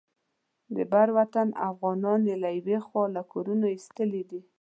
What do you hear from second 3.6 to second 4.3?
ایستلي.